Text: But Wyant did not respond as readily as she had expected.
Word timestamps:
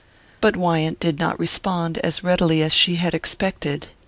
But 0.41 0.55
Wyant 0.55 0.99
did 0.99 1.19
not 1.19 1.37
respond 1.39 1.99
as 1.99 2.23
readily 2.23 2.63
as 2.63 2.73
she 2.73 2.95
had 2.95 3.13
expected. 3.13 3.89